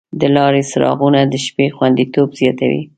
د 0.19 0.21
لارې 0.35 0.61
څراغونه 0.69 1.19
د 1.31 1.33
شپې 1.45 1.65
خوندیتوب 1.75 2.29
زیاتوي. 2.39 2.81